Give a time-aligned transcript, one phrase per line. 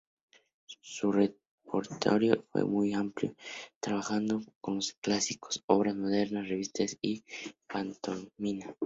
[0.81, 3.35] Su repertorio fue muy amplio,
[3.79, 7.23] trabajando con los clásicos, obras modernas, revista y
[7.67, 8.75] pantomima.